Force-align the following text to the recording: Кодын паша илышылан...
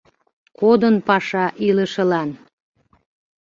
Кодын 0.59 0.95
паша 1.07 1.45
илышылан... 1.67 2.29